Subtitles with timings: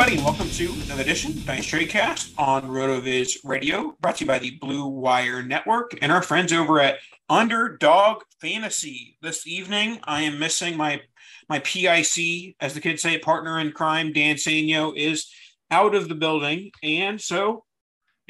[0.00, 4.38] Everybody, welcome to another edition of Dice Tradecast on RotoViz Radio, brought to you by
[4.38, 9.18] the Blue Wire Network and our friends over at Underdog Fantasy.
[9.22, 11.00] This evening, I am missing my
[11.48, 14.12] my PIC, as the kids say, partner in crime.
[14.12, 15.28] Dan Sanyo is
[15.72, 17.64] out of the building, and so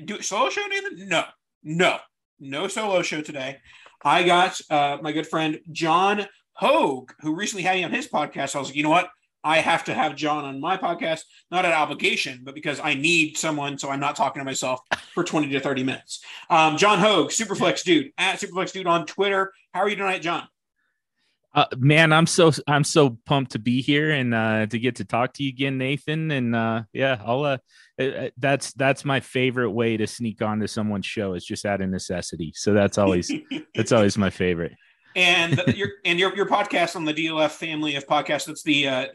[0.03, 1.07] do solo show, Nathan?
[1.07, 1.25] No,
[1.63, 1.99] no,
[2.41, 3.59] no solo show today.
[4.03, 8.57] I got uh, my good friend John Hogue, who recently had me on his podcast.
[8.57, 9.11] I was like, you know what?
[9.45, 13.37] I have to have John on my podcast, not an obligation, but because I need
[13.37, 14.81] someone so I'm not talking to myself
[15.15, 16.21] for 20 to 30 minutes.
[16.51, 19.53] Um, John Hogue, Superflex Dude, at Superflex Dude on Twitter.
[19.73, 20.49] How are you tonight, John?
[21.55, 25.05] Uh, man, I'm so I'm so pumped to be here and uh, to get to
[25.05, 26.31] talk to you again, Nathan.
[26.31, 27.59] And uh, yeah, I'll uh,
[27.99, 31.89] uh, that's that's my favorite way to sneak onto someone's show is just out of
[31.89, 32.53] necessity.
[32.55, 33.33] So that's always
[33.75, 34.75] that's always my favorite.
[35.17, 38.47] And your and your your podcast on the DLF family of podcasts.
[38.47, 39.07] That's the uh,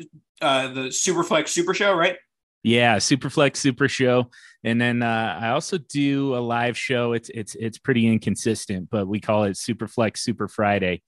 [0.41, 2.17] uh, the Superflex Super Show, right?
[2.63, 4.29] Yeah, Superflex Super Show,
[4.63, 7.13] and then uh, I also do a live show.
[7.13, 11.01] It's it's it's pretty inconsistent, but we call it Superflex Super Friday.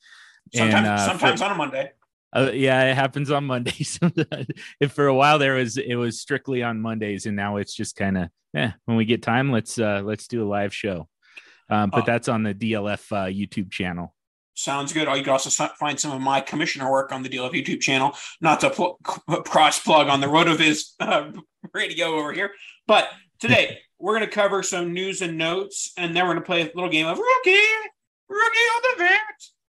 [0.54, 1.92] Sometimes, And, uh, for- sometimes on a Monday.
[2.36, 3.98] Uh, yeah, it happens on Mondays.
[4.82, 7.96] if for a while there was it was strictly on Mondays, and now it's just
[7.96, 8.74] kind of yeah.
[8.86, 11.08] When we get time, let's uh let's do a live show.
[11.70, 12.06] Um, but Oh.
[12.06, 14.14] that's on the DLF uh, YouTube channel.
[14.56, 15.08] Sounds good.
[15.08, 18.16] Or you can also find some of my commissioner work on the DLF YouTube channel.
[18.42, 21.32] Not to pl- cross plug on the Rotoviz uh,
[21.74, 22.52] radio over here,
[22.88, 26.46] but today we're going to cover some news and notes, and then we're going to
[26.46, 27.58] play a little game of rookie,
[28.30, 29.20] rookie on the vet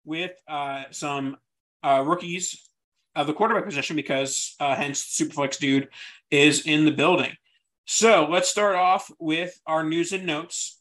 [0.05, 1.37] with uh, some
[1.83, 2.69] uh, rookies
[3.17, 5.89] of the quarterback position because uh, hence Superflex dude
[6.31, 7.33] is in the building.
[7.87, 10.81] So let's start off with our news and notes.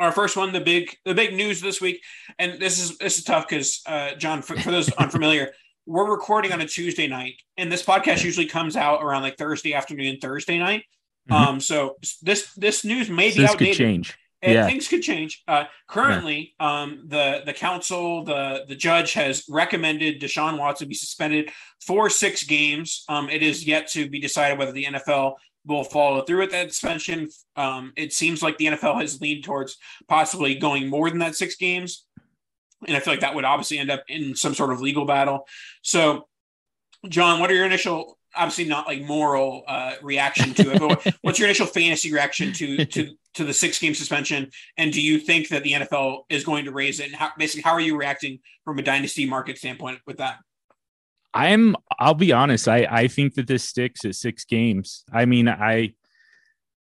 [0.00, 2.02] Our first one, the big the big news this week,
[2.38, 5.52] and this is this is tough because uh, John, for, for those unfamiliar,
[5.86, 9.74] we're recording on a Tuesday night, and this podcast usually comes out around like Thursday
[9.74, 10.84] afternoon, Thursday night.
[11.30, 11.34] Mhm.
[11.36, 13.76] Um, so this this news may So be outdated.
[13.76, 14.16] change.
[14.42, 14.66] And Yeah.
[14.66, 15.42] things could change.
[15.46, 21.50] Uh, currently, um, the the council, the the judge has recommended Deshaun Watson be suspended
[21.84, 23.04] for six games.
[23.06, 25.34] Um, it is yet to be decided whether the NFL
[25.74, 27.28] will follow through with that suspension.
[27.56, 29.76] Um, it seems like the NFL has leaned towards
[30.08, 32.06] possibly going more than that six games,
[32.86, 35.46] and I feel like that would obviously end up in some sort of legal battle.
[35.82, 36.28] So,
[37.08, 38.18] John, what are your initial?
[38.36, 42.84] Obviously, not like moral uh, reaction to it, but what's your initial fantasy reaction to
[42.84, 44.50] to to the six game suspension?
[44.76, 47.06] And do you think that the NFL is going to raise it?
[47.06, 50.38] And how, basically, how are you reacting from a dynasty market standpoint with that?
[51.32, 55.04] I'm I'll be honest, I I think that this sticks at 6 games.
[55.12, 55.94] I mean, I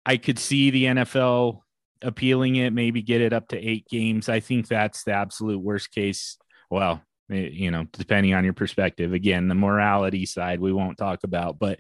[0.05, 1.61] I could see the NFL
[2.01, 4.29] appealing it, maybe get it up to 8 games.
[4.29, 6.37] I think that's the absolute worst case.
[6.71, 7.01] Well,
[7.31, 9.13] eh, you know, depending on your perspective.
[9.13, 11.79] Again, the morality side we won't talk about, but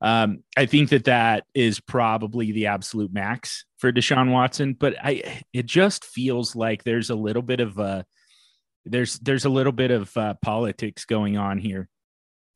[0.00, 4.74] um, I think that that is probably the absolute max for Deshaun Watson.
[4.74, 8.06] But I, it just feels like there's a little bit of a
[8.86, 11.88] there's there's a little bit of uh, politics going on here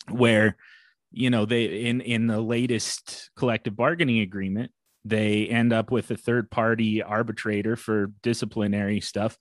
[0.08, 0.56] where
[1.12, 4.70] you know they in in the latest collective bargaining agreement
[5.04, 9.38] they end up with a third party arbitrator for disciplinary stuff.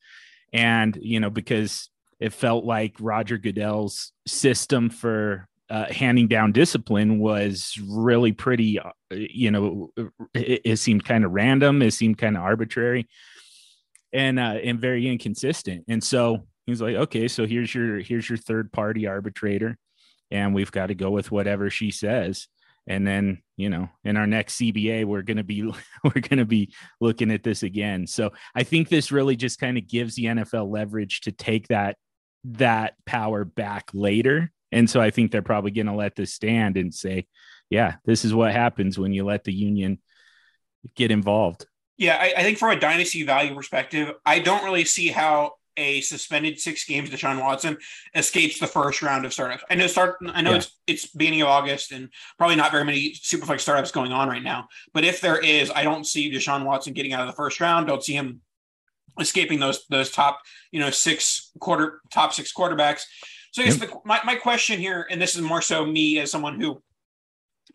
[0.53, 1.89] And, you know, because
[2.19, 8.91] it felt like Roger Goodell's system for uh, handing down discipline was really pretty, uh,
[9.11, 9.91] you know,
[10.33, 11.81] it, it seemed kind of random.
[11.81, 13.07] It seemed kind of arbitrary
[14.11, 15.85] and, uh, and very inconsistent.
[15.87, 19.77] And so he's like, okay, so here's your, here's your third party arbitrator
[20.31, 22.47] and we've got to go with whatever she says.
[22.87, 25.61] And then you know in our next cba we're going to be
[26.03, 28.07] we're going to be looking at this again.
[28.07, 31.97] So i think this really just kind of gives the nfl leverage to take that
[32.45, 34.51] that power back later.
[34.71, 37.27] And so i think they're probably going to let this stand and say
[37.69, 39.99] yeah this is what happens when you let the union
[40.95, 41.67] get involved.
[41.97, 46.01] Yeah I, I think from a dynasty value perspective i don't really see how a
[46.01, 47.77] suspended six games Deshaun Watson
[48.13, 49.63] escapes the first round of startups.
[49.69, 50.57] I know start I know yeah.
[50.57, 54.43] it's it's beginning of August and probably not very many superflex startups going on right
[54.43, 54.67] now.
[54.93, 57.87] But if there is, I don't see Deshaun Watson getting out of the first round.
[57.87, 58.41] Don't see him
[59.19, 60.41] escaping those those top,
[60.71, 63.03] you know, six quarter top six quarterbacks.
[63.51, 63.89] So I guess yep.
[63.89, 66.81] the, my, my question here, and this is more so me as someone who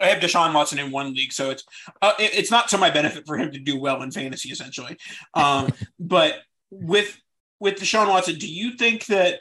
[0.01, 1.65] I have Deshaun Watson in one league, so it's
[2.03, 4.97] uh, it, it's not to my benefit for him to do well in fantasy, essentially.
[5.35, 6.37] Um, but
[6.71, 7.17] with
[7.65, 9.41] with Deshaun Watson, do you think that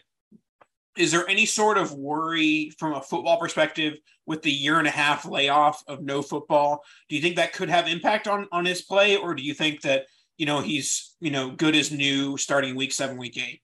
[0.98, 4.92] is there any sort of worry from a football perspective with the year and a
[4.92, 6.86] half layoff of no football?
[7.10, 9.82] Do you think that could have impact on on his play, or do you think
[9.82, 10.06] that
[10.38, 13.62] you know he's you know good as new starting week seven, week eight?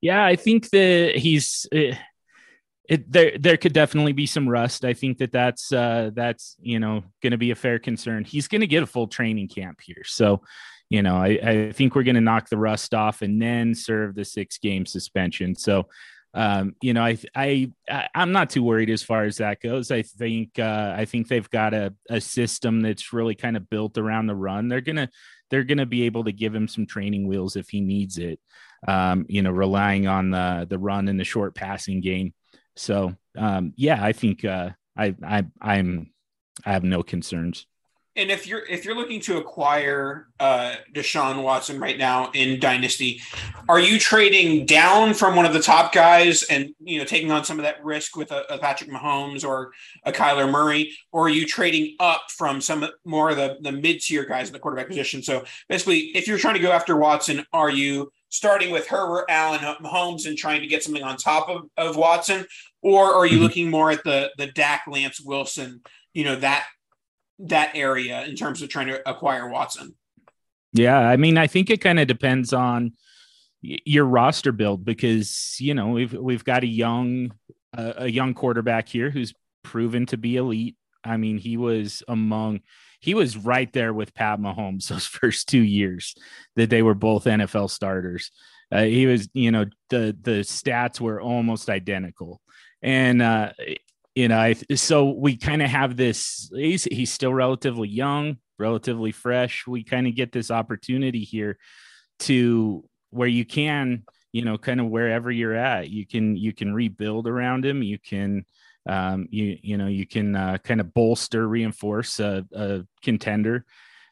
[0.00, 1.66] Yeah, I think that he's.
[1.70, 1.96] It,
[2.88, 4.84] it, there there could definitely be some rust.
[4.84, 8.24] I think that that's uh, that's you know going to be a fair concern.
[8.24, 10.42] He's going to get a full training camp here, so
[10.90, 14.14] you know, I, I think we're going to knock the rust off and then serve
[14.14, 15.54] the six game suspension.
[15.54, 15.88] So,
[16.34, 17.72] um, you know, I, I,
[18.14, 19.90] I'm not too worried as far as that goes.
[19.90, 23.98] I think, uh, I think they've got a, a system that's really kind of built
[23.98, 24.68] around the run.
[24.68, 25.08] They're going to,
[25.48, 28.40] they're going to be able to give him some training wheels if he needs it.
[28.86, 32.34] Um, you know, relying on the, the run and the short passing game.
[32.76, 36.10] So, um, yeah, I think, uh, I, I, I'm,
[36.64, 37.66] I have no concerns
[38.16, 43.22] and if you're if you're looking to acquire uh, Deshaun Watson right now in Dynasty,
[43.68, 47.44] are you trading down from one of the top guys and you know taking on
[47.44, 49.72] some of that risk with a, a Patrick Mahomes or
[50.04, 54.00] a Kyler Murray, or are you trading up from some more of the the mid
[54.00, 55.22] tier guys in the quarterback position?
[55.22, 59.60] So basically, if you're trying to go after Watson, are you starting with Herbert, Allen,
[59.82, 62.44] Mahomes, and trying to get something on top of, of Watson,
[62.82, 63.42] or are you mm-hmm.
[63.42, 65.80] looking more at the the Dak, Lance, Wilson,
[66.12, 66.66] you know that
[67.46, 69.94] that area in terms of trying to acquire Watson.
[70.72, 72.92] Yeah, I mean, I think it kind of depends on
[73.62, 77.32] your roster build because you know we've we've got a young
[77.76, 80.76] uh, a young quarterback here who's proven to be elite.
[81.04, 82.60] I mean, he was among
[83.00, 86.14] he was right there with Pat Mahomes those first two years
[86.56, 88.30] that they were both NFL starters.
[88.72, 92.40] Uh, he was, you know, the the stats were almost identical,
[92.82, 93.52] and uh,
[94.14, 96.50] you know, so we kind of have this.
[96.54, 99.66] He's he's still relatively young, relatively fresh.
[99.66, 101.58] We kind of get this opportunity here
[102.20, 106.74] to where you can, you know, kind of wherever you're at, you can you can
[106.74, 107.82] rebuild around him.
[107.82, 108.44] You can,
[108.88, 113.64] um, you you know, you can uh, kind of bolster, reinforce a, a contender,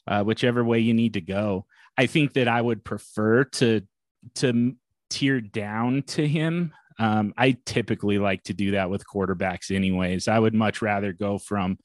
[0.07, 1.67] uh, whichever way you need to go.
[1.97, 3.83] I think that I would prefer to
[4.37, 4.77] to
[5.11, 10.29] tear down to him um, I typically like to do that with quarterbacks, anyways.
[10.29, 11.79] I would much rather go from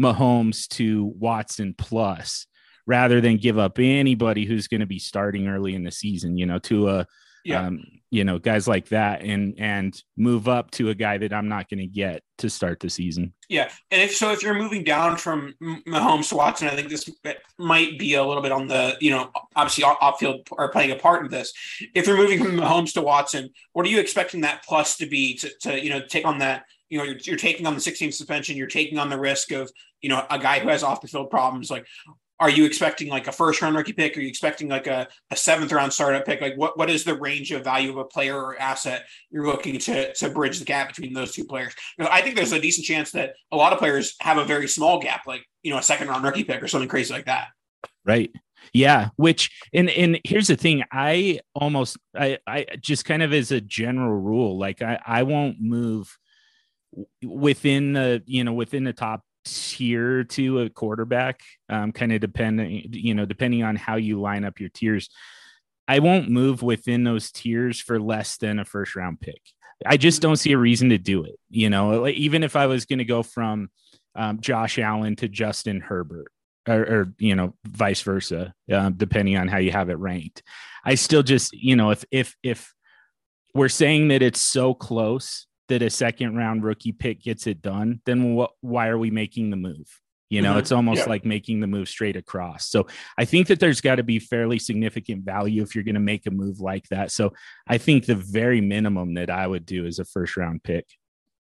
[0.00, 2.46] Mahomes to Watson plus
[2.86, 6.46] rather than give up anybody who's going to be starting early in the season, you
[6.46, 7.06] know, to a
[7.44, 7.66] yeah.
[7.66, 11.48] um, you know, guys like that and and move up to a guy that I'm
[11.48, 13.32] not going to get to start the season.
[13.48, 17.10] Yeah, and if so, if you're moving down from Mahomes to Watson, I think this
[17.58, 20.96] might be a little bit on the you know obviously off field are playing a
[20.96, 21.52] part in this.
[21.94, 25.34] If you're moving from Mahomes to Watson, what are you expecting that plus to be
[25.34, 28.12] to, to you know take on that you know, you're, you're, taking on the 16
[28.12, 29.68] suspension, you're taking on the risk of,
[30.00, 31.68] you know, a guy who has off the field problems.
[31.68, 31.86] Like,
[32.40, 34.16] are you expecting like a first round rookie pick?
[34.16, 36.40] Are you expecting like a, a seventh round startup pick?
[36.40, 39.78] Like what, what is the range of value of a player or asset you're looking
[39.78, 41.74] to, to bridge the gap between those two players?
[41.96, 44.44] You know, I think there's a decent chance that a lot of players have a
[44.44, 47.26] very small gap, like, you know, a second round rookie pick or something crazy like
[47.26, 47.48] that.
[48.04, 48.32] Right.
[48.72, 53.52] Yeah, which and and here's the thing, I almost I I just kind of as
[53.52, 56.16] a general rule, like I I won't move
[57.22, 62.88] within the you know within the top tier to a quarterback, um, kind of depending,
[62.92, 65.08] you know, depending on how you line up your tiers.
[65.86, 69.40] I won't move within those tiers for less than a first round pick.
[69.84, 71.38] I just don't see a reason to do it.
[71.50, 73.70] You know, like, even if I was going to go from
[74.14, 76.30] um, Josh Allen to Justin Herbert,
[76.66, 80.42] or, or you know, vice versa, uh, depending on how you have it ranked.
[80.84, 82.72] I still just, you know, if if if
[83.54, 88.00] we're saying that it's so close that a second round rookie pick gets it done,
[88.06, 88.52] then what?
[88.60, 89.86] Why are we making the move?
[90.30, 90.58] You know, Mhm.
[90.58, 91.08] it's almost Yeah.
[91.10, 92.68] like making the move straight across.
[92.68, 96.00] So I think that there's got to be fairly significant value if you're going to
[96.00, 97.12] make a move like that.
[97.12, 97.34] So
[97.68, 100.86] I think the very minimum that I would do is a first round pick.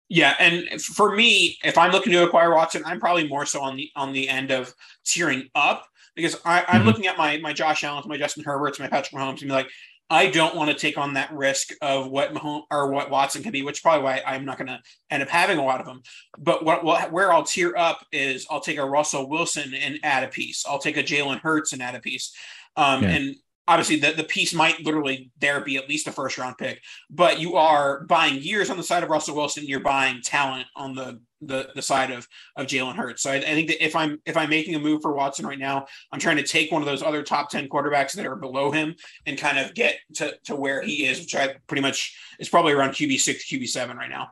[0.08, 3.76] Yeah, and for me, if I'm looking to acquire Watson, I'm probably more so on
[3.76, 4.72] the on the end of
[5.04, 5.86] tearing up
[6.16, 6.86] because I, I'm Mhm.
[6.86, 9.68] looking at my my Josh Allen, my Justin Herberts, my Patrick Mahomes, and be like,
[10.10, 13.52] I don't want to take on that risk of what Mahomes or what Watson can
[13.52, 15.86] be, which is probably why I'm not going to end up having a lot of
[15.86, 16.02] them.
[16.36, 20.24] But what, what where I'll tear up is I'll take a Russell Wilson and add
[20.24, 20.64] a piece.
[20.66, 22.34] I'll take a Jalen Hurts and add a piece.
[22.76, 23.10] Um, Yeah.
[23.10, 23.36] And
[23.68, 27.38] obviously, the, the piece might literally there be at least a first round pick but
[27.38, 29.64] you are buying years on the side of Russell Wilson.
[29.66, 33.22] You're buying talent on the the, the side of of Jalen Hurts.
[33.22, 35.58] So I, I think that if I'm if I'm making a move for Watson right
[35.58, 38.70] now, I'm trying to take one of those other top ten quarterbacks that are below
[38.70, 38.94] him
[39.26, 42.72] and kind of get to to where he is, which I pretty much is probably
[42.72, 44.28] around QB six, QB seven right now.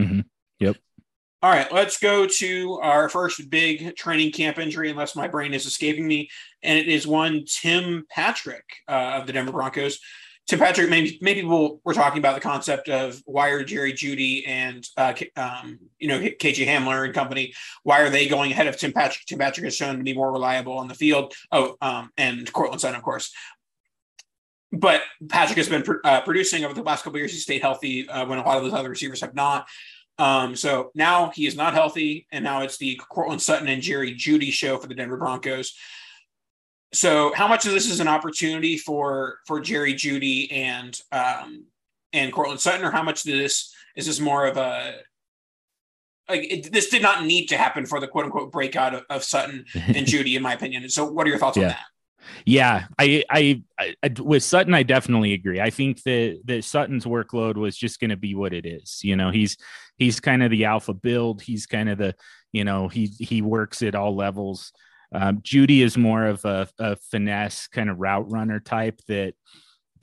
[0.00, 0.20] Mm-hmm.
[0.60, 0.76] Yep.
[1.42, 5.66] All right, let's go to our first big training camp injury, unless my brain is
[5.66, 6.30] escaping me,
[6.62, 9.98] and it is one Tim Patrick uh, of the Denver Broncos.
[10.48, 14.46] Tim Patrick, maybe maybe people were talking about the concept of why are Jerry Jeudy
[14.46, 18.76] and uh, um, you know KJ Hamler and company, why are they going ahead of
[18.76, 19.24] Tim Patrick?
[19.26, 21.32] Tim Patrick has shown to be more reliable on the field.
[21.52, 23.32] Oh, um, and Courtland Sutton, of course.
[24.72, 27.32] But Patrick has been pr- uh, producing over the last couple of years.
[27.32, 29.68] He stayed healthy uh, when a lot of those other receivers have not.
[30.18, 34.14] Um, so now he is not healthy, and now it's the Courtland Sutton and Jerry
[34.14, 35.76] Jeudy show for the Denver Broncos.
[36.94, 41.64] So, how much of this is an opportunity for for Jerry Jeudy and um,
[42.12, 44.94] and Courtland Sutton, or how much of this is this more of a
[46.28, 49.24] like it, this did not need to happen for the quote unquote breakout of, of
[49.24, 50.88] Sutton and Jeudy, in my opinion.
[50.88, 51.80] So, what are your thoughts on that?
[52.44, 55.60] Yeah, I, I, I, with Sutton, I definitely agree.
[55.60, 59.00] I think that that Sutton's workload was just going to be what it is.
[59.02, 59.56] You know, he's
[59.96, 61.42] he's kind of the alpha build.
[61.42, 62.14] He's kind of the,
[62.52, 64.72] you know, he he works at all levels.
[65.12, 69.34] Um, Jeudy is more of a, a finesse kind of route runner type that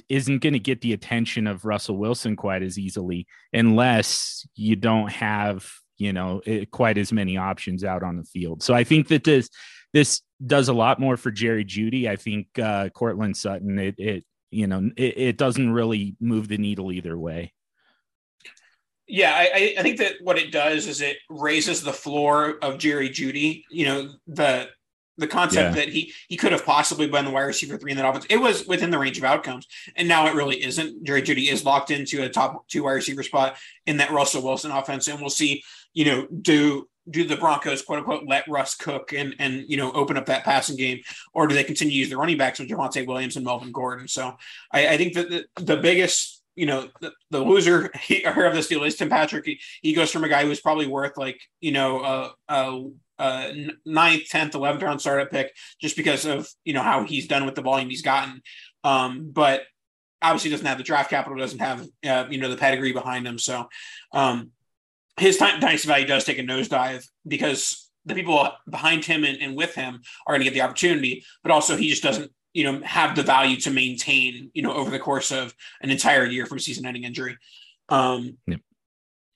[0.08, 5.12] isn't going to get the attention of Russell Wilson quite as easily unless you don't
[5.12, 8.64] have you know it, quite as many options out on the field.
[8.64, 9.50] So I think that this
[9.94, 12.08] this does a lot more for Jerry Jeudy.
[12.08, 16.58] I think uh, Courtland Sutton it it you know it, it doesn't really move the
[16.58, 17.54] needle either way.
[19.08, 22.78] Yeah, I, I- I think that what it does is it raises the floor of
[22.78, 23.64] Jerry Jeudy.
[23.70, 24.70] You know, the
[25.20, 25.84] the concept Yeah.
[25.84, 28.26] that he he could have possibly been the wide receiver three in that offense.
[28.30, 31.04] It was within the range of outcomes, and now it really isn't.
[31.04, 34.72] Jerry Jeudy is locked into a top two wide receiver spot in that Russell Wilson
[34.72, 35.64] offense, and we'll see.
[35.94, 39.92] You know, do do the Broncos quote unquote let Russ cook and and you know
[39.92, 41.02] open up that passing game,
[41.34, 44.08] or do they continue to use the running backs with Javonte Williams and Melvin Gordon?
[44.08, 44.38] So
[44.72, 48.68] I, I think that the, the biggest you know, the, the loser here of this
[48.68, 49.46] deal is Tim Patrick.
[49.46, 53.70] He, he goes from a guy who's probably worth like, you know, a, a, a
[53.86, 57.56] ninth, 10th, 11th round startup pick just because of, you know, how he's done with
[57.56, 58.42] the volume he's gotten.
[58.84, 59.64] Um, but
[60.22, 63.38] obviously doesn't have the draft capital, doesn't have, uh, you know, the pedigree behind him.
[63.38, 63.68] So
[64.14, 64.52] um,
[65.18, 69.56] his time, dynasty value does take a nosedive because the people behind him and, and
[69.56, 72.82] with him are going to get the opportunity, but also he just doesn't, you know,
[72.84, 76.60] have the value to maintain, you know, over the course of an entire year from
[76.60, 77.38] season-ending injury.
[77.90, 78.62] Um, Yep.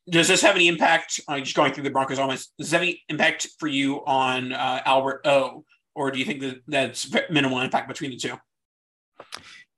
[0.09, 1.21] Does this have any impact?
[1.27, 2.53] Uh, just going through the Broncos almost.
[2.57, 5.63] Does this have any impact for you on uh, Albert O,
[5.95, 8.37] or do you think that that's minimal impact between the two?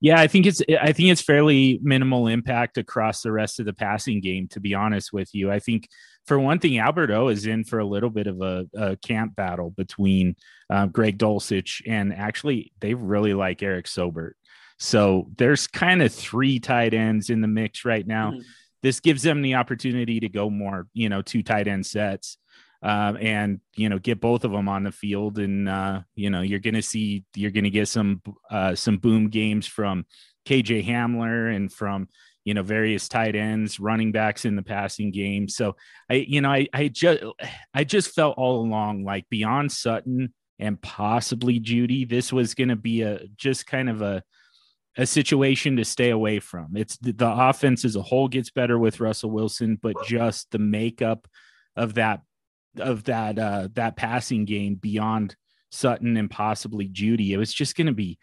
[0.02, 3.74] Yeah, I think it's I think it's fairly minimal impact across the rest of the
[3.74, 4.48] passing game.
[4.50, 5.88] To be honest with you, I think
[6.28, 9.36] for one thing, Albert O is in for a little bit of a, a camp
[9.36, 10.36] battle between
[10.70, 14.34] uh, Greg Dulcich and actually they really like Eric Saubert.
[14.78, 18.32] So there's kind of three tight ends in the mix right now.
[18.32, 18.44] Mhm.
[18.86, 22.38] This gives them the opportunity to go more, you know, two tight end sets.
[22.84, 26.42] Um, and you know get both of them on the field and uh, you know
[26.42, 30.06] you're gonna see you're gonna get some uh, some boom games from
[30.46, 32.10] KJ Hamler and from
[32.44, 35.76] you know various tight ends running backs in the passing game so
[36.12, 37.24] I you know I I just
[37.74, 43.02] I just felt all along like beyond Sutton and possibly Jeudy this was gonna be
[43.02, 44.22] a just kind of a
[44.98, 48.80] a situation to stay away from it's the, the offense as a whole gets better
[48.80, 51.28] with Russell Wilson but just the makeup
[51.76, 52.22] of that
[52.78, 55.36] of that uh that passing game beyond
[55.76, 57.32] Sutton and possibly Jeudy.
[57.32, 58.18] It was just going to be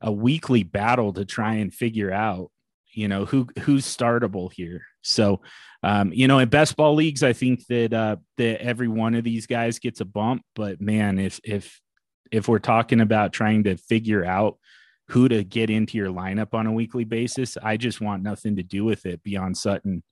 [0.00, 2.50] a weekly battle to try and figure out,
[2.92, 4.82] you know, who who's startable here.
[5.02, 5.40] So,
[5.82, 9.24] um, you know, in best ball leagues, I think that uh, that every one of
[9.24, 10.42] these guys gets a bump.
[10.54, 11.80] But man, if if
[12.30, 14.58] if we're talking about trying to figure out
[15.08, 18.62] who to get into your lineup on a weekly basis, I just want nothing to
[18.62, 20.02] do with it beyond Sutton.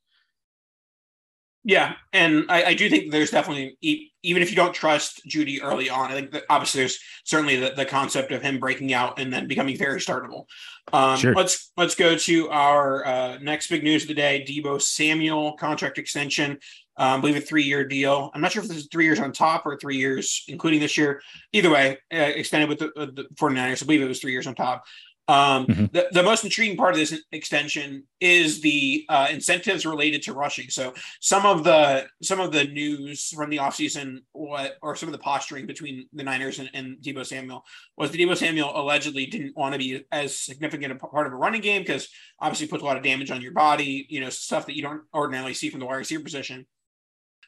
[1.67, 5.89] Yeah, and I, I, do think there's definitely even if you don't trust Jeudy early
[5.89, 9.33] on, I think that obviously there's certainly the, the concept of him breaking out and
[9.33, 10.45] then becoming very startable.
[10.93, 11.35] Um, sure.
[11.35, 15.97] Let's let's go to our uh, next big news of the day: Deebo Samuel contract
[15.97, 16.59] extension.
[16.97, 18.31] Um, I believe a three-year deal.
[18.35, 20.97] I'm not sure if this is three years on top or three years, including this
[20.97, 21.21] year.
[21.53, 23.83] Either way, uh, extended with the, uh, the 49ers.
[23.83, 24.85] I believe it was three years on top.
[25.27, 25.87] Um, mm-hmm.
[25.93, 30.69] the, the most intriguing part of this extension is the uh, incentives related to rushing.
[30.69, 35.13] So some of the some of the news from the offseason, what or some of
[35.13, 37.65] the posturing between the Niners and, and Deebo Samuel
[37.97, 41.37] was that Deebo Samuel allegedly didn't want to be as significant a part of a
[41.37, 42.09] running game because
[42.39, 45.03] obviously puts a lot of damage on your body, you know, stuff that you don't
[45.15, 46.67] ordinarily see from the wide receiver position.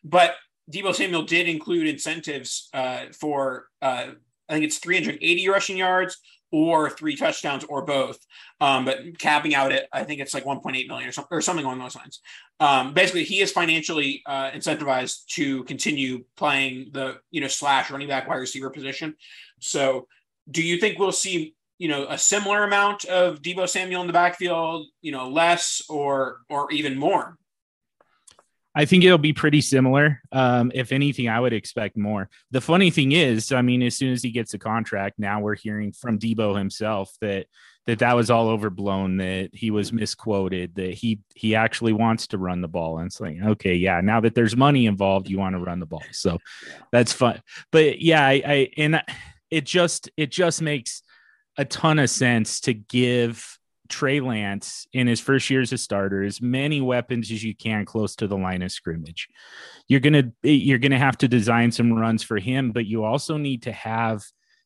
[0.06, 0.36] But
[0.72, 4.06] Deebo Samuel did include incentives uh, for uh,
[4.48, 6.18] I think it's 380 rushing yards
[6.52, 8.18] or three touchdowns or both.
[8.60, 11.64] Um, but capping out at I think it's like 1.8 million or something or something
[11.64, 12.20] along those lines.
[12.60, 18.08] Um, basically, he is financially uh, incentivized to continue playing the you know slash running
[18.08, 19.16] back wide receiver position.
[19.60, 20.06] So,
[20.50, 24.12] do you think we'll see you know a similar amount of Deebo Samuel in the
[24.12, 24.86] backfield?
[25.02, 27.36] You know, less or or even more?
[28.76, 30.20] I think it'll be pretty similar.
[30.32, 32.28] Um, if anything, I would expect more.
[32.50, 35.54] The funny thing is, I mean, as soon as he gets a contract, now we're
[35.54, 37.46] hearing from Deebo himself that
[37.86, 42.38] that that was all overblown, that he was misquoted, that he he actually wants to
[42.38, 42.98] run the ball.
[42.98, 45.86] And it's like, okay, yeah, now that there's money involved, you want to run the
[45.86, 46.02] ball.
[46.12, 46.38] So
[46.92, 47.40] that's fun.
[47.72, 49.02] But yeah, I, I and
[49.50, 51.02] it just it just makes
[51.56, 56.22] a ton of sense to give Trey Lance in his first year as a starter
[56.22, 59.28] as many weapons as you can close to the line of scrimmage.
[59.88, 63.62] You're gonna you're gonna have to design some runs for him, but you also need
[63.62, 64.22] to have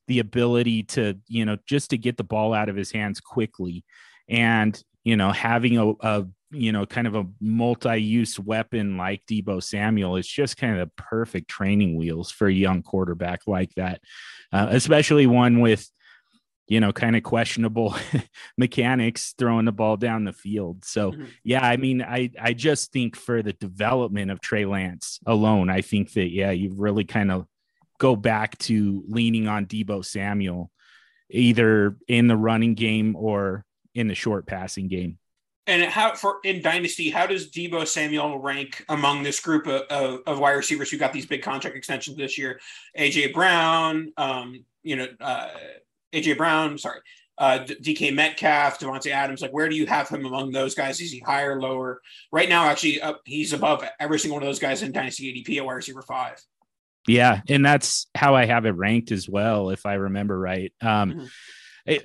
[0.08, 3.84] the ability to you know just to get the ball out of his hands quickly,
[4.28, 9.62] and you know having a, a you know kind of a multi-use weapon like Deebo
[9.62, 14.00] Samuel is just kind of the perfect training wheels for a young quarterback like that,
[14.52, 15.88] uh, especially one with
[16.70, 17.96] you know, kind of questionable
[18.56, 20.84] mechanics throwing the ball down the field.
[20.84, 21.24] So, mm-hmm.
[21.42, 25.80] yeah, I mean, I I just think for the development of Trey Lance alone, I
[25.80, 27.46] think that yeah, you really kind of
[27.98, 30.70] go back to leaning on Deebo Samuel,
[31.28, 33.64] either in the running game or
[33.96, 35.18] in the short passing game.
[35.66, 40.20] And how for in Dynasty, how does Deebo Samuel rank among this group of, of,
[40.24, 42.60] of wide receivers who got these big contract extensions this year?
[42.96, 45.48] AJ Brown, um, you know, uh,
[46.12, 47.00] AJ Brown, sorry,
[47.38, 49.40] uh, DK Metcalf, Davante Adams.
[49.40, 51.00] Like, where do you have him among those guys?
[51.00, 52.00] Is he higher, lower?
[52.30, 55.56] Right now, actually, up, he's above every single one of those guys in Dynasty ADP
[55.58, 56.40] at wide receiver five.
[57.08, 60.72] Yeah, and that's how I have it ranked as well, if I remember right.
[60.82, 61.26] Um, mm-hmm.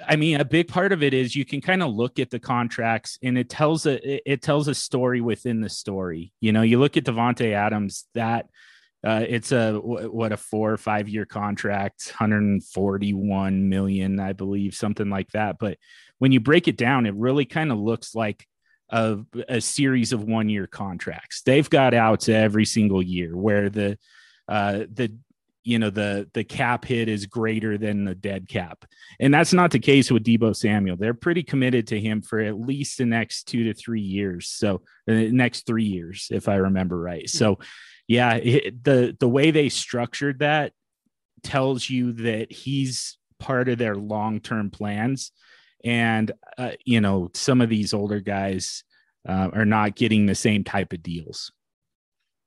[0.07, 2.39] I mean, a big part of it is you can kind of look at the
[2.39, 6.31] contracts, and it tells a it tells a story within the story.
[6.39, 8.47] You know, you look at Davante Adams that
[9.05, 15.11] uh, it's a what a four or five year contract, 141 million, I believe, something
[15.11, 15.57] like that.
[15.59, 15.77] But
[16.17, 18.47] when you break it down, it really kind of looks like
[18.89, 21.43] a, a series of one year contracts.
[21.43, 23.99] They've got outs every single year where the
[24.47, 25.15] uh, the
[25.63, 28.85] you know the the cap hit is greater than the dead cap,
[29.19, 30.97] and that's not the case with Deebo Samuel.
[30.97, 34.47] They're pretty committed to him for at least the next two to three years.
[34.47, 37.29] So the next three years, if I remember right.
[37.29, 37.59] So
[38.07, 40.73] yeah, it, the the way they structured that
[41.43, 45.31] tells you that he's part of their long term plans,
[45.83, 48.83] and uh, you know some of these older guys
[49.27, 51.51] uh, are not getting the same type of deals.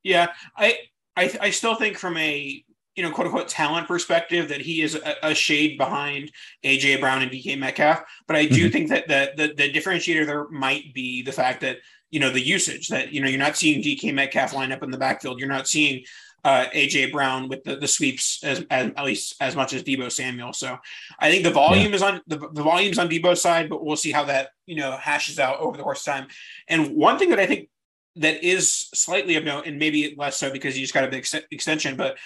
[0.04, 0.78] Yeah, I
[1.16, 2.64] I, I still think from a
[2.98, 6.32] you know, quote unquote talent perspective that he is a, a, shade behind
[6.64, 8.02] AJ Brown and DK Metcalf.
[8.26, 8.72] But I do mm-hmm.
[8.72, 11.76] think that the, the, the differentiator there might be the fact that
[12.10, 14.90] you know the usage that you know you're not seeing DK Metcalf line up in
[14.90, 15.38] the backfield.
[15.38, 16.04] You're not seeing
[16.44, 20.10] uh, AJ Brown with the, the sweeps as, as, at least as much as Deebo
[20.10, 20.52] Samuel.
[20.52, 20.78] So
[21.18, 21.96] I think the volume yeah.
[21.96, 24.92] is on the, the volume's on Deebo's side, but we'll see how that you know
[24.92, 26.28] hashes out over the course of time.
[26.68, 27.68] And one thing that I think
[28.16, 31.18] that is slightly of note, and maybe less so because he just got a big
[31.18, 32.16] ex- extension, but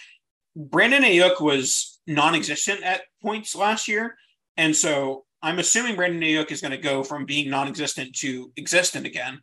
[0.54, 4.16] Brandon Aiyuk was non-existent at points last year,
[4.56, 9.06] and so I'm assuming Brandon Aiyuk is going to go from being non-existent to existent
[9.06, 9.40] again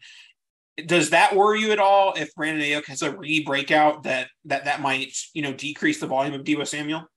[0.86, 4.65] does that worry you at all if Brandon Aiyuk has a re breakout that that
[4.65, 7.08] that might you know decrease the volume of Deebo Samuel?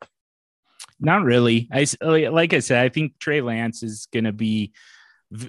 [1.00, 1.68] Not really.
[1.72, 4.72] I like I said, I think Trey Lance is going to be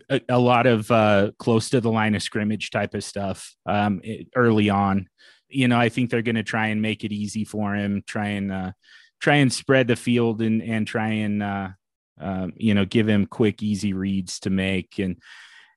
[0.10, 4.02] a, a lot of uh, close to the line of scrimmage type of stuff um,
[4.36, 5.08] early on.
[5.50, 8.30] You know, I think they're going to try and make it easy for him, try
[8.30, 8.72] and uh,
[9.20, 11.70] try and spread the field and and try and uh,
[12.20, 15.18] um, you know give him quick, easy reads to make and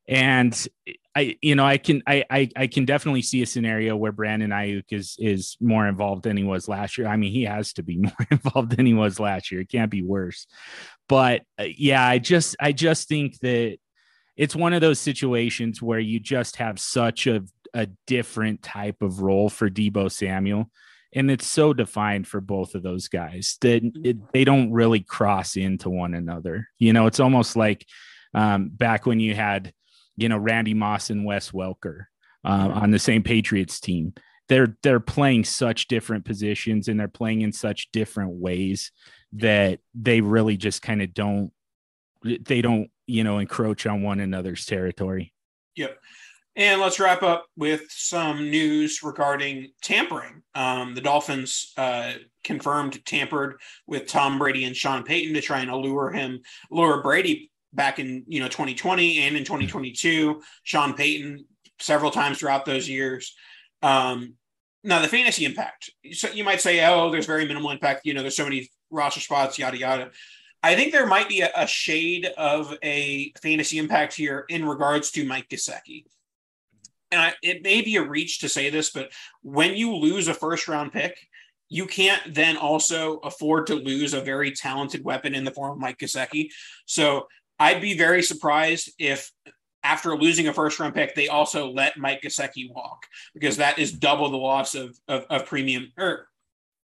[0.09, 0.69] and
[1.15, 4.51] I you know I can I, I I can definitely see a scenario where Brandon
[4.51, 7.09] Aiyuk is is more involved than he was last year.
[7.09, 9.63] I mean, he has to be more involved than he was last year.
[9.63, 10.47] It can't be worse.
[11.09, 13.79] But uh, yeah, I just I just think that
[14.37, 17.43] it's one of those situations where you just have such a,
[17.73, 20.71] a different type of role for Deebo Samuel.
[21.15, 25.57] And it's so defined for both of those guys that it, they don't really cross
[25.57, 26.69] into one another.
[26.79, 27.87] You know, it's almost like
[28.35, 29.73] um, back when you had,
[30.17, 32.07] you know, Randy Moss and Wes Welker
[32.45, 34.15] uh, on the same Patriots team.
[34.49, 38.93] They're they're playing such different positions and they're playing in such different ways
[39.35, 41.51] that they really just kind of don't
[42.23, 45.33] they don't you know encroach on one another's territory
[45.75, 45.99] yep
[46.57, 50.43] and let's wrap up with some news regarding tampering.
[50.55, 55.71] Um, the Dolphins uh, confirmed tampered with Tom Brady and Sean Payton to try and
[55.71, 60.43] allure him, lure Brady back in you know 2020 and in 2022.
[60.65, 61.45] Sean Payton
[61.79, 63.35] several times throughout those years.
[63.83, 64.35] Um,
[64.83, 65.91] now the fantasy impact.
[66.13, 68.03] So you might say, oh, there's very minimal impact.
[68.05, 70.11] You know, there's so many roster spots, yada yada.
[70.63, 75.11] I think there might be a, a shade of a fantasy impact here in regards
[75.13, 76.05] to Mike Gesicki.
[77.13, 79.13] And I, it may be a reach to say this, but
[79.43, 81.19] when you lose a first round pick,
[81.69, 85.79] you can't then also afford to lose a very talented weapon in the form of
[85.79, 86.49] Mike Gesicki.
[86.87, 87.27] So
[87.59, 89.31] I'd be very surprised if
[89.83, 93.93] after losing a first round pick, they also let Mike Gesicki walk because that is
[93.93, 96.29] double the loss of, of, of premium or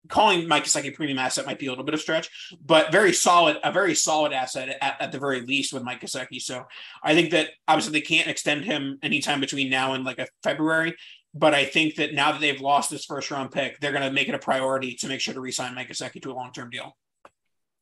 [0.09, 2.31] calling Mike Gesicki a premium asset might be a little bit of stretch,
[2.64, 6.40] but very solid, a very solid asset at, at the very least with Mike Gesicki.
[6.40, 6.64] So
[7.03, 10.94] I think that obviously they can't extend him anytime between now and like a February.
[11.37, 14.12] But I think that now that they've lost this first round pick, they're going to
[14.12, 16.70] make it a priority to make sure to re-sign Mike Gesicki to a long term
[16.70, 16.96] deal.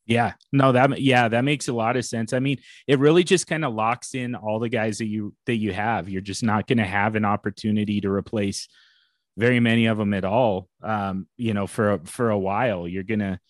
[0.05, 2.33] Yeah, no, that yeah, that makes a lot of sense.
[2.33, 5.57] I mean, it really just kind of locks in all the guys that you that
[5.57, 6.09] you have.
[6.09, 8.69] You're just not going to have an opportunity to replace
[9.37, 10.69] very many of them at all.
[10.83, 13.41] Um, you know, for for a while, you're gonna.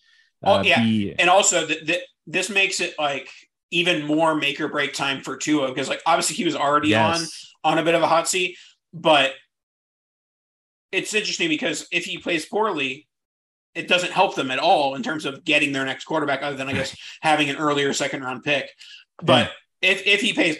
[0.43, 1.15] Uh, oh yeah, be...
[1.17, 3.29] and also th- th- this makes it like
[3.71, 7.49] even more make or break time for Tua because like obviously he was already yes.
[7.63, 8.57] on on a bit of a hot seat,
[8.93, 9.31] but
[10.91, 13.07] it's interesting because if he plays poorly,
[13.75, 16.69] it doesn't help them at all in terms of getting their next quarterback, other than
[16.69, 18.69] I guess having an earlier second round pick.
[19.21, 19.91] But yeah.
[19.91, 20.57] if if he plays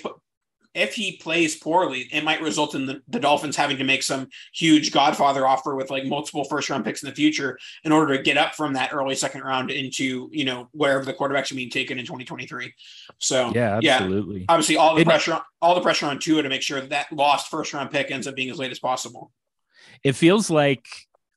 [0.74, 4.28] if he plays poorly, it might result in the, the, Dolphins having to make some
[4.54, 8.24] huge Godfather offer with like multiple first round picks in the future in order to
[8.24, 11.70] get up from that early second round into, you know, wherever the quarterbacks are being
[11.70, 12.74] taken in 2023.
[13.20, 14.40] So yeah, absolutely.
[14.40, 16.90] Yeah, obviously all the it, pressure, all the pressure on Tua to make sure that,
[16.90, 19.32] that lost first round pick ends up being as late as possible.
[20.04, 20.86] It feels like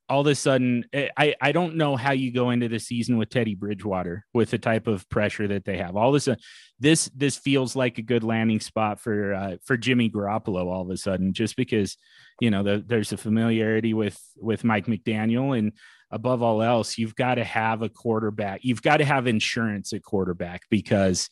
[0.09, 3.19] all of a sudden eh, I, I don't know how you go into the season
[3.19, 5.97] with Teddy Bridgewater with the type of pressure that they have.
[5.97, 6.41] All of a sudden
[6.79, 10.91] this this feels like a good landing spot for uh, for Jimmy Garoppolo all of
[10.91, 11.97] a sudden just because
[12.41, 15.73] you know the, there's a familiarity with with Mike McDaniel and
[16.11, 18.61] above all else you've got to have a quarterback.
[18.63, 21.29] You've got to have insurance at quarterback because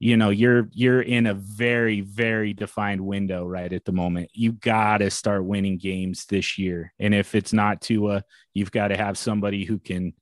[0.00, 4.52] you know you're you're in a very very defined window right at the moment you
[4.52, 8.22] got to start winning games this year and if it's not Tua
[8.54, 10.12] you've got to have somebody who can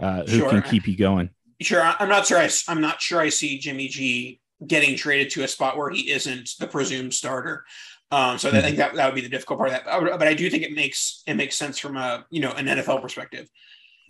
[0.00, 0.50] uh, who sure.
[0.50, 1.30] can keep you going
[1.60, 5.44] sure i'm not sure I, i'm not sure i see jimmy g getting traded to
[5.44, 7.64] a spot where he isn't the presumed starter
[8.10, 8.50] um, so.
[8.50, 10.18] I think that, that would be the difficult part of that.
[10.18, 13.00] But I do think it makes it makes sense from a you know an NFL
[13.00, 13.48] perspective.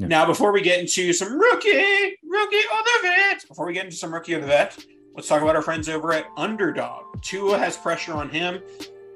[0.00, 0.08] Yeah.
[0.08, 3.96] Now, before we get into some rookie, rookie of the vet, before we get into
[3.96, 4.76] some rookie of the vet,
[5.14, 7.20] Let's talk about our friends over at Underdog.
[7.20, 8.62] Tua has pressure on him,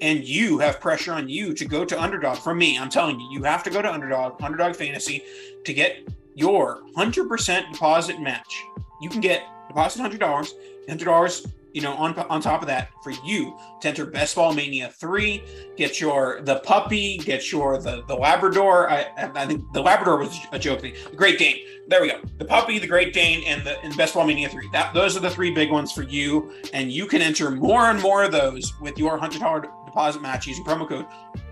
[0.02, 2.36] and you have pressure on you to go to Underdog.
[2.36, 5.22] From me, I'm telling you, you have to go to Underdog, Underdog Fantasy,
[5.64, 8.62] to get your 100% deposit match.
[9.00, 10.52] You can get deposit $100,
[10.86, 14.88] $100 you know, on on top of that, for you to enter Best Ball Mania
[14.88, 15.42] three,
[15.76, 18.90] get your the puppy, get your the the Labrador.
[18.90, 20.94] I I think the Labrador was a joke thing.
[21.10, 21.58] The Great Dane.
[21.88, 22.18] There we go.
[22.38, 24.66] The puppy, the Great Dane, and the and Best Ball Mania three.
[24.72, 28.00] That those are the three big ones for you, and you can enter more and
[28.00, 31.04] more of those with your hundred dollar deposit match using promo code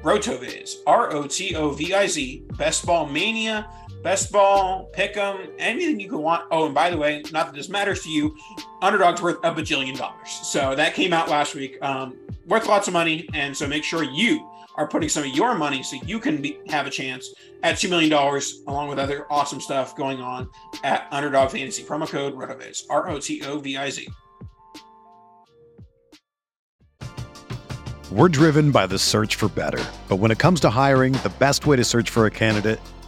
[0.02, 0.76] ROTOVIZ.
[0.86, 2.44] R O T O V I Z.
[2.56, 3.68] Best Ball Mania
[4.04, 6.44] best ball, pick 'em, anything you could want.
[6.50, 8.36] Oh, and by the way, not that this matters to you,
[8.82, 10.28] underdog's worth a bajillion dollars.
[10.28, 11.78] So that came out last week.
[11.82, 12.14] Um,
[12.46, 15.82] worth lots of money, and so make sure you are putting some of your money
[15.82, 18.12] so you can be, have a chance at $2 million,
[18.66, 20.48] along with other awesome stuff going on
[20.82, 21.82] at Underdog Fantasy.
[21.82, 24.08] Promo code ROTOVIZ, R O T O V I Z.
[28.10, 29.82] We're driven by the search for better.
[30.08, 32.78] But when it comes to hiring, the best way to search for a candidate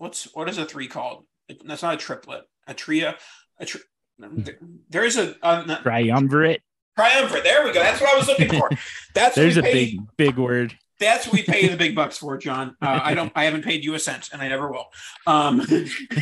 [0.00, 1.24] what's what is a three called?
[1.64, 2.44] That's not a triplet.
[2.66, 3.16] A tria.
[3.58, 3.82] A tri-
[4.88, 6.62] there is a, a triumvirate.
[6.96, 7.44] Triumvirate.
[7.44, 7.80] There we go.
[7.80, 8.70] That's what I was looking for.
[9.14, 10.76] That's there's a pay, big big word.
[10.98, 12.76] That's what we pay the big bucks for, John.
[12.82, 13.32] Uh, I don't.
[13.34, 14.86] I haven't paid you a cent, and I never will.
[15.26, 15.62] Um,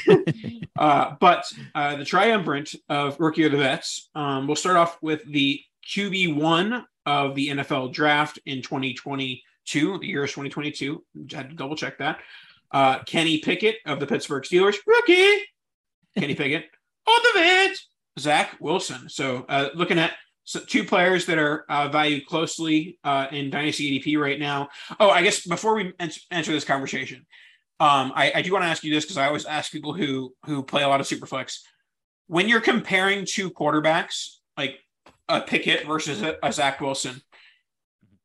[0.79, 4.11] uh, but uh, the triumvirate of rookie of the vets.
[4.15, 9.99] Um, we'll start off with the QB one of the NFL draft in 2022.
[9.99, 11.05] The year is 2022.
[11.33, 12.21] had to double check that.
[12.71, 15.43] Uh, Kenny Pickett of the Pittsburgh Steelers, rookie.
[16.19, 16.67] Kenny Pickett
[17.07, 17.89] on the bench.
[18.19, 19.09] Zach Wilson.
[19.09, 20.13] So uh, looking at
[20.45, 24.69] so two players that are uh, valued closely uh, in Dynasty ADP right now.
[24.99, 27.27] Oh, I guess before we answer this conversation,
[27.81, 30.35] um, I, I, do want to ask you this because I always ask people who
[30.47, 31.59] who play a lot of Superflex.
[32.27, 34.79] When you're comparing two quarterbacks, like
[35.29, 37.21] a Pickett versus a, a Zach Wilson,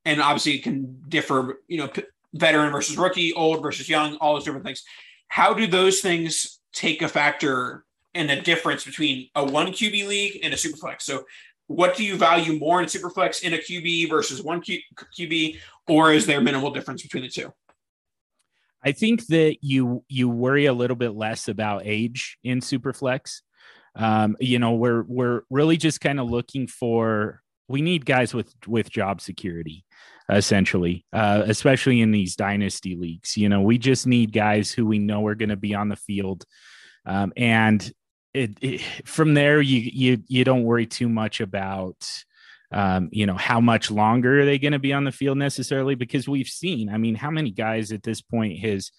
[0.06, 4.33] and obviously it can differ, you know, p- veteran versus rookie, old versus young, all
[4.33, 4.83] those different things.
[5.27, 10.39] How do those things take a factor in the difference between a one QB league
[10.43, 11.01] and a superflex?
[11.03, 11.23] So,
[11.67, 14.81] what do you value more in superflex in a QB versus one Q-
[15.17, 17.53] QB, or is there minimal difference between the two?
[18.83, 23.41] I think that you you worry a little bit less about age in superflex.
[23.95, 28.53] Um, you know, we're we're really just kind of looking for we need guys with
[28.67, 29.85] with job security
[30.29, 33.38] essentially, uh, especially in these dynasty leagues.
[33.38, 35.95] You know, we just need guys who we know are going to be on the
[35.95, 36.45] field,
[37.05, 37.91] um, and
[38.33, 42.07] it, it, from there you you you don't worry too much about.
[42.71, 45.93] Um, you know how much longer are they going to be on the field necessarily
[45.93, 48.89] because we've seen i mean how many guys at this point has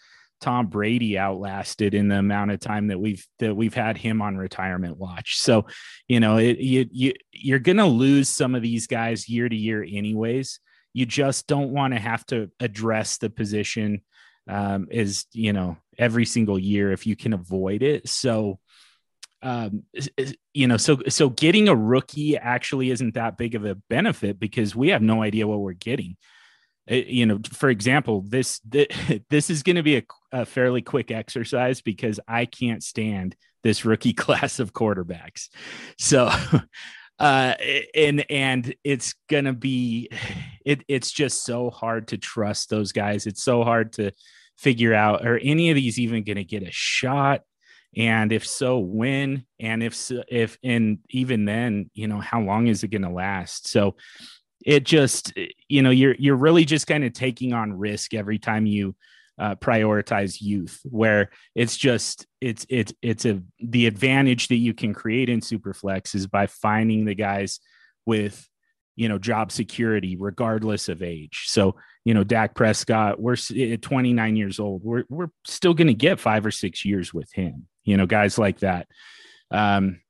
[0.41, 4.37] tom brady outlasted in the amount of time that we've that we've had him on
[4.37, 5.67] retirement watch so
[6.07, 9.57] you know it, you, you you're going to lose some of these guys year to
[9.57, 10.61] year anyways
[10.95, 14.01] you just don't want to have to address the position
[14.49, 18.09] um, is you know every single year if you can avoid it.
[18.09, 18.59] So
[19.43, 19.83] um,
[20.55, 24.75] you know, so so getting a rookie actually isn't that big of a benefit because
[24.75, 26.17] we have no idea what we're getting.
[26.87, 28.61] It, you know, for example, this
[29.31, 30.03] this is going to be a,
[30.33, 35.51] a fairly quick exercise because I can't stand this rookie class of quarterbacks.
[35.99, 36.31] So
[37.19, 37.55] uh
[37.95, 40.11] and and it's gonna be
[40.65, 43.27] it it's just so hard to trust those guys.
[43.27, 44.13] It's so hard to
[44.59, 47.43] figure out are any of these even gonna get a shot?
[47.97, 49.45] And if so when?
[49.61, 53.69] And if if and even then you know how long is it gonna last?
[53.69, 53.97] So
[54.65, 55.33] it just
[55.69, 58.97] you know you're you're really just kind of taking on risk every time you
[59.39, 64.95] uh, prioritize youth where it's just it's it's it's a the advantage that you can
[64.95, 67.59] create in superflex is by finding the guys
[68.07, 68.49] with
[68.97, 71.45] you know job security regardless of age.
[71.47, 75.95] So you know Dak Prescott we're at 29 years old we're we're still going to
[75.95, 78.87] get 5 or 6 years with him you know guys like that.
[79.51, 80.01] Um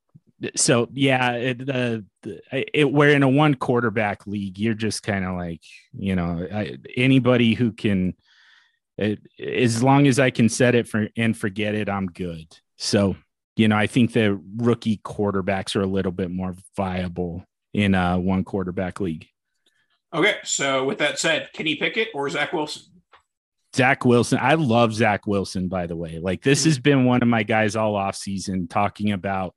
[0.55, 2.05] so yeah it,
[2.51, 5.61] it, we're in a one quarterback league you're just kind of like
[5.97, 8.13] you know I, anybody who can
[8.97, 12.47] it, as long as I can set it for and forget it, I'm good.
[12.77, 13.15] So,
[13.55, 18.19] you know, I think the rookie quarterbacks are a little bit more viable in a
[18.19, 19.27] one quarterback league.
[20.13, 22.83] Okay, so with that said, Kenny Pickett or Zach Wilson?
[23.75, 24.39] Zach Wilson.
[24.41, 26.19] I love Zach Wilson, by the way.
[26.19, 26.69] Like this mm-hmm.
[26.69, 29.53] has been one of my guys all off season talking about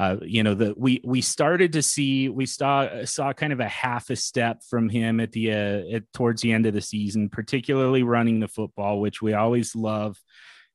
[0.00, 3.68] uh, you know that we we started to see we saw saw kind of a
[3.68, 7.28] half a step from him at the uh, at, towards the end of the season,
[7.28, 10.16] particularly running the football, which we always love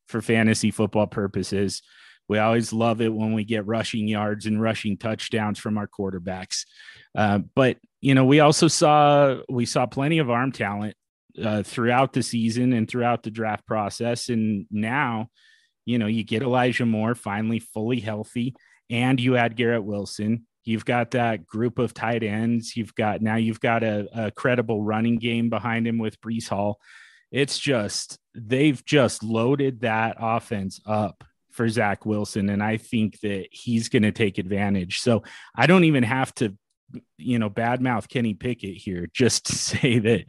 [0.08, 1.82] for fantasy football purposes.
[2.30, 6.66] We always love it when we get rushing yards and rushing touchdowns from our quarterbacks.
[7.18, 10.96] Uh, but you know, we also saw we saw plenty of arm talent
[11.44, 15.30] uh, throughout the season and throughout the draft process, and now,
[15.84, 18.54] you know, you get Elijah Moore finally fully healthy
[18.90, 20.46] and you add Garrett Wilson.
[20.64, 22.76] You've got that group of tight ends.
[22.76, 26.80] You've got now you've got a, a credible running game behind him with Breece Hall.
[27.32, 33.48] It's just they've just loaded that offense up for Zach Wilson, and I think that
[33.52, 35.00] he's going to take advantage.
[35.00, 35.24] So
[35.56, 36.56] I don't even have to,
[37.18, 40.26] you know, badmouth Kenny Pickett here just to say that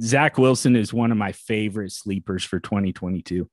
[0.00, 3.48] Zach Wilson is one of my favorite sleepers for 2022.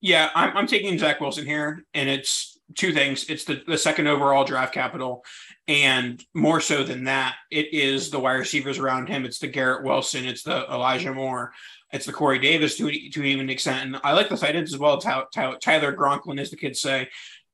[0.00, 3.24] Yeah, I'm, I'm taking Zach Wilson here, and it's two things.
[3.28, 5.24] It's the, the second overall draft capital,
[5.68, 9.24] and more so than that, it is the wide receivers around him.
[9.24, 11.52] It's the Garrett Wilson, it's the Elijah Moore,
[11.92, 13.86] it's the Corey Davis to, to even extent.
[13.86, 14.98] And I like the tight ends as well.
[14.98, 17.08] Tyler, Gronklin, as the kids say,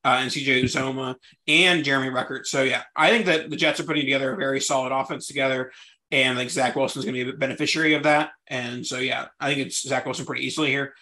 [0.05, 1.17] uh, and CJ Uzomah
[1.49, 2.47] and Jeremy Ruckert.
[2.47, 5.73] So yeah, I think that the Jets are putting together a very solid offense together.
[6.13, 8.31] And I think Zach Wilson is going to be a beneficiary of that.
[8.47, 10.95] And so, yeah, I think it's Zach Wilson pretty easily here.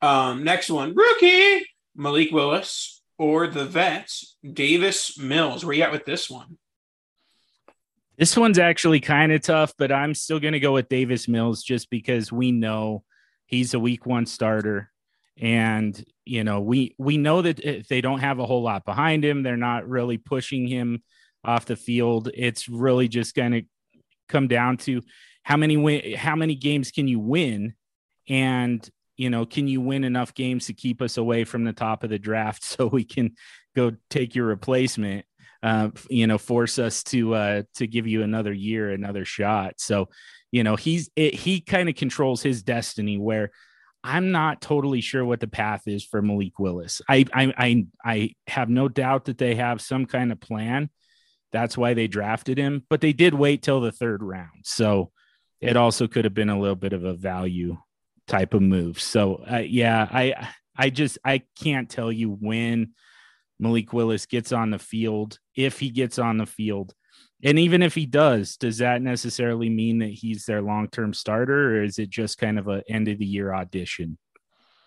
[0.00, 5.64] Um, next one, rookie Malik Willis or the vets, Davis Mills.
[5.64, 6.58] Where you at with this one?
[8.18, 11.62] This one's actually kind of tough, but I'm still going to go with Davis Mills
[11.62, 13.04] just because we know
[13.46, 14.90] he's a week one starter.
[15.40, 19.24] And, you know, we, we know that if they don't have a whole lot behind
[19.24, 21.04] him, they're not really pushing him
[21.44, 22.28] off the field.
[22.34, 23.62] It's really just going to
[24.28, 25.00] come down to
[25.44, 27.74] how many win, how many games can you win?
[28.28, 32.04] And you know, can you win enough games to keep us away from the top
[32.04, 33.32] of the draft so we can
[33.74, 35.26] go take your replacement?
[35.62, 39.74] Uh, you know, force us to uh, to give you another year, another shot.
[39.78, 40.08] So,
[40.50, 43.16] you know, he's it, he kind of controls his destiny.
[43.16, 43.52] Where
[44.02, 47.00] I'm not totally sure what the path is for Malik Willis.
[47.08, 50.90] I I I, I have no doubt that they have some kind of plan.
[51.52, 54.64] That's why they drafted him, but they did wait till the third round.
[54.64, 55.12] So
[55.60, 57.76] it also could have been a little bit of a value
[58.28, 59.00] type of move.
[59.00, 62.94] So uh, yeah, I I just I can't tell you when
[63.58, 66.94] Malik Willis gets on the field, if he gets on the field.
[67.44, 71.82] And even if he does, does that necessarily mean that he's their long-term starter or
[71.82, 74.16] is it just kind of a end of the year audition?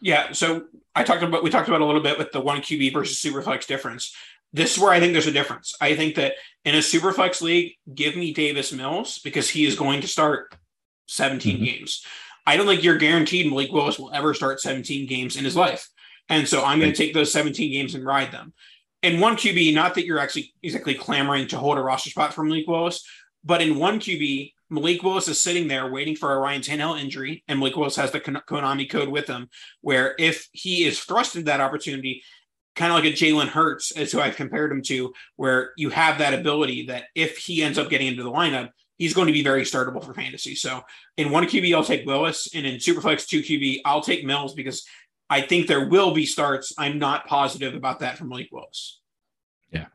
[0.01, 2.93] Yeah, so I talked about we talked about a little bit with the one QB
[2.93, 4.15] versus superflex difference.
[4.53, 5.73] This is where I think there's a difference.
[5.81, 10.01] I think that in a superflex league, give me Davis Mills because he is going
[10.01, 10.55] to start
[11.07, 11.65] 17 mm-hmm.
[11.65, 12.05] games.
[12.45, 15.89] I don't think you're guaranteed Malik Willis will ever start 17 games in his life.
[16.29, 18.53] And so I'm going to take those 17 games and ride them.
[19.03, 22.43] In one QB, not that you're actually exactly clamoring to hold a roster spot for
[22.43, 23.05] Malik Willis,
[23.43, 27.43] but in one QB, Malik Willis is sitting there waiting for a Ryan Tannehill injury,
[27.47, 29.47] and Malik Willis has the Konami code with him,
[29.81, 32.23] where if he is thrusted that opportunity,
[32.75, 36.17] kind of like a Jalen Hurts, is who I've compared him to, where you have
[36.17, 39.43] that ability that if he ends up getting into the lineup, he's going to be
[39.43, 40.55] very startable for fantasy.
[40.55, 40.81] So
[41.17, 44.85] in one QB, I'll take Willis, and in Superflex two QB, I'll take Mills because
[45.29, 46.73] I think there will be starts.
[46.77, 49.01] I'm not positive about that from Malik Willis.
[49.71, 49.87] Yeah.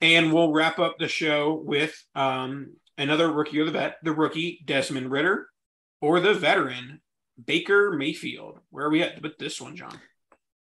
[0.00, 4.62] And we'll wrap up the show with um, another rookie or the vet, the rookie
[4.64, 5.48] Desmond Ridder,
[6.00, 7.00] or the veteran
[7.44, 8.60] Baker Mayfield.
[8.70, 9.98] Where are we at with this one, John?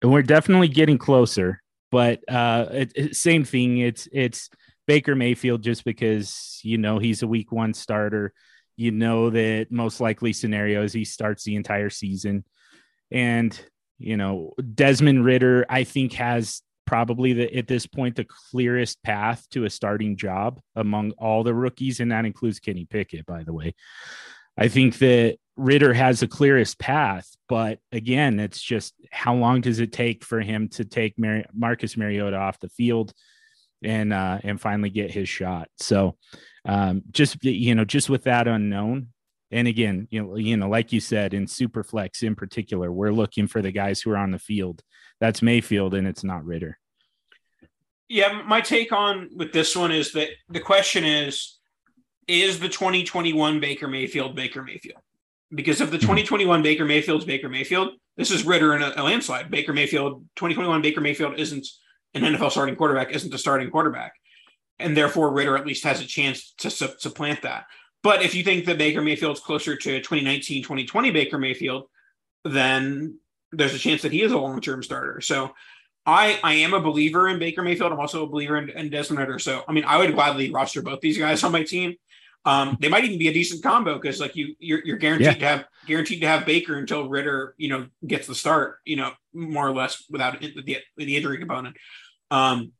[0.01, 3.80] And we're definitely getting closer, but uh, it, it, same thing.
[3.80, 4.49] It's it's
[4.88, 8.33] Baker Mayfield just because you know he's a week one starter.
[8.77, 12.43] You know that most likely scenarios he starts the entire season.
[13.11, 13.57] And
[13.97, 19.47] you know, Desmond Ridder, I think, has probably the at this point the clearest path
[19.49, 23.53] to a starting job among all the rookies, and that includes Kenny Pickett, by the
[23.53, 23.73] way.
[24.57, 29.79] I think that Ridder has the clearest path, but again, it's just how long does
[29.79, 33.13] it take for him to take Mar- Marcus Mariota off the field
[33.86, 35.69] and uh, and finally get his shot?
[35.77, 36.17] So,
[36.65, 39.09] um, just you know, just with that unknown,
[39.51, 43.47] and again, you know, you know, like you said, in Superflex in particular, we're looking
[43.47, 44.81] for the guys who are on the field.
[45.19, 46.77] That's Mayfield, and it's not Ridder.
[48.07, 51.59] Yeah, my take on with this one is that the question is
[52.27, 54.99] is the 2021 Baker Mayfield Baker Mayfield?
[55.53, 59.51] Because if the 2021 Baker Mayfield's Baker Mayfield, this is Ridder in a, a landslide.
[59.51, 61.67] Baker Mayfield, 2021 Baker Mayfield isn't
[62.16, 64.13] an NFL starting quarterback, isn't a starting quarterback.
[64.80, 67.66] And therefore, Ridder at least has a chance to su- supplant that.
[68.03, 71.84] But if you think that Baker Mayfield's closer to 2019, 2020 Baker Mayfield,
[72.43, 73.20] then
[73.51, 75.22] there's a chance that he is a long term starter.
[75.22, 75.53] So
[76.05, 77.91] I I am a believer in Baker Mayfield.
[77.91, 79.39] I'm also a believer in, in Desmond Ridder.
[79.39, 81.95] So I mean, I would gladly roster both these guys on my team.
[82.43, 85.34] Um, they might even be a decent combo because like you you're, you're guaranteed Yeah.
[85.34, 89.13] to have guaranteed to have Baker until Ridder you know gets the start you know
[89.34, 91.76] more or less without the, the injury component.
[92.36, 92.73] Um,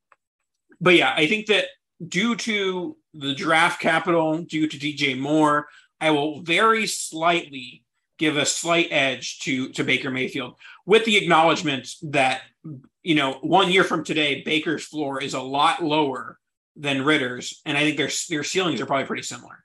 [0.82, 1.66] but yeah, I think that
[2.06, 5.68] due to the draft capital, due to DJ Moore,
[6.02, 7.84] I will very slightly
[8.18, 12.42] give a slight edge to to Baker Mayfield with the acknowledgement that
[13.02, 16.38] you know one year from today Baker's floor is a lot lower
[16.76, 19.64] than Ridder's, and I think their their ceilings are probably pretty similar.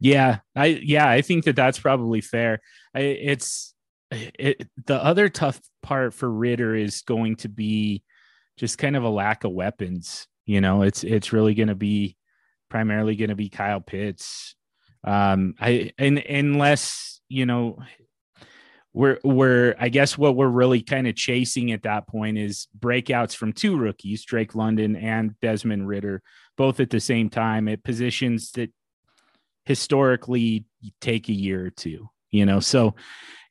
[0.00, 2.60] Yeah, I yeah, I think that that's probably fair.
[2.94, 3.74] I, it's
[4.10, 8.02] it, the other tough part for Ritter is going to be
[8.58, 10.26] just kind of a lack of weapons.
[10.44, 12.16] You know, it's it's really going to be
[12.68, 14.54] primarily going to be Kyle Pitts.
[15.04, 17.78] Um, I and unless you know
[18.92, 23.34] we're we're I guess what we're really kind of chasing at that point is breakouts
[23.34, 26.22] from two rookies, Drake London and Desmond Ridder,
[26.56, 28.72] both at the same time at positions that
[29.66, 30.64] historically
[31.00, 32.08] take a year or two.
[32.30, 32.94] You know, so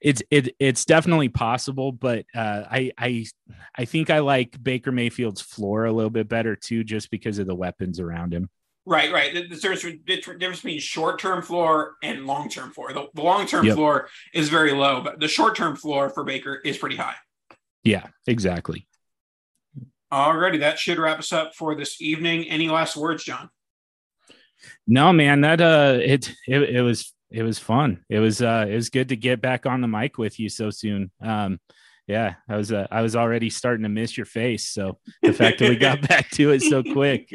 [0.01, 3.25] it's it it's definitely possible, but uh, I I
[3.75, 7.47] I think I like Baker Mayfield's floor a little bit better too, just because of
[7.47, 8.49] the weapons around him.
[8.85, 9.33] Right, right.
[9.33, 12.93] The, the difference, the difference between short-term floor and long-term floor.
[12.93, 13.75] The, the long-term Yep.
[13.75, 17.15] floor is very low, but the short-term floor for Baker is pretty high.
[17.83, 18.87] Yeah, exactly.
[20.09, 22.47] Alrighty, that should wrap us up for this evening.
[22.47, 23.49] Any last words, John?
[24.87, 28.03] No, man, that uh, it it, it was it was fun.
[28.09, 30.69] It was uh, it was good to get back on the mic with you so
[30.69, 31.11] soon.
[31.21, 31.59] Um,
[32.07, 34.69] yeah, I was uh, I was already starting to miss your face.
[34.69, 37.29] So the fact that we got back to it so quick,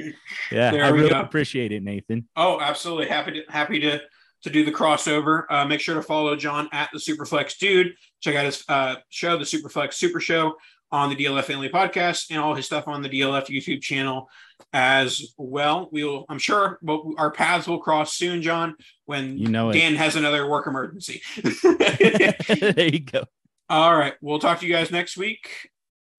[0.50, 1.20] yeah, There I really go.
[1.20, 2.26] appreciate it, Nathan.
[2.36, 3.06] Oh, absolutely.
[3.08, 4.00] Happy to happy to
[4.44, 5.44] to do the crossover.
[5.50, 7.92] Uh, make sure to follow John at the Superflex Dude.
[8.20, 10.54] Check out his uh, show, the Superflex Super Show,
[10.90, 14.28] on the DLF Family Podcast, and all his stuff on the DLF YouTube channel
[14.72, 15.88] as well.
[15.92, 19.74] We will, I'm sure, but our paths will cross soon, John, when You know it.
[19.74, 21.22] Dan has another work emergency.
[21.42, 23.24] there you go.
[23.68, 25.70] all right, we'll talk to you guys next week.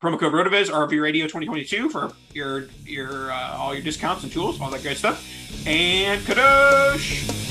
[0.03, 4.59] Promo code RotoViz, RV Radio 2022 for your your uh, all your discounts and tools,
[4.59, 5.25] all that great stuff.
[5.65, 7.42] And kadosh!